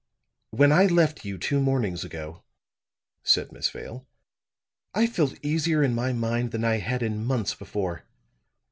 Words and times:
"When 0.49 0.71
I 0.71 0.87
left 0.87 1.25
you 1.25 1.37
two 1.37 1.59
mornings 1.59 2.03
ago," 2.03 2.41
said 3.21 3.51
Miss 3.51 3.69
Vale, 3.69 4.03
"I 4.95 5.05
felt 5.05 5.37
easier 5.45 5.83
in 5.83 5.93
my 5.93 6.11
mind 6.11 6.49
than 6.49 6.63
I 6.63 6.77
had 6.77 7.03
in 7.03 7.23
months 7.23 7.53
before. 7.53 8.01